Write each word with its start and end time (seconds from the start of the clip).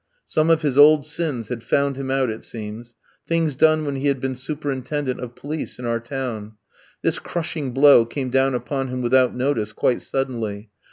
Some 0.25 0.49
of 0.49 0.63
his 0.63 0.79
old 0.79 1.05
sins 1.05 1.49
had 1.49 1.63
found 1.63 1.95
him 1.95 2.09
out, 2.09 2.31
it 2.31 2.43
seems; 2.43 2.95
things 3.27 3.55
done 3.55 3.85
when 3.85 3.97
he 3.97 4.07
had 4.07 4.19
been 4.19 4.33
superintendent 4.35 5.19
of 5.19 5.35
police 5.35 5.77
in 5.77 5.85
our 5.85 5.99
town. 5.99 6.53
This 7.03 7.19
crushing 7.19 7.69
blow 7.71 8.07
came 8.07 8.31
down 8.31 8.55
upon 8.55 8.87
him 8.87 9.03
without 9.03 9.35
notice, 9.35 9.73
quite 9.73 10.01
suddenly. 10.01 10.71